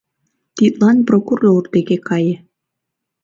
—Тидлан 0.55 0.97
прокурор 1.07 1.63
деке 1.75 1.97
кае. 2.07 2.35